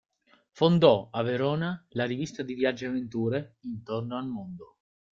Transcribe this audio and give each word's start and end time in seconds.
Fondò 0.49 1.09
a 1.11 1.21
Verona 1.21 1.85
la 1.89 2.05
rivista 2.05 2.41
di 2.41 2.55
viaggi 2.55 2.85
e 2.85 2.87
avventure 2.87 3.57
"Intorno 3.59 4.17
al 4.17 4.25
Mondo. 4.25 4.77